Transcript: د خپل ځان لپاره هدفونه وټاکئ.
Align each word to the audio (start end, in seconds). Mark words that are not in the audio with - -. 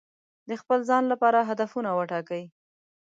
د 0.49 0.51
خپل 0.61 0.79
ځان 0.89 1.03
لپاره 1.11 1.39
هدفونه 1.49 1.89
وټاکئ. 1.93 2.43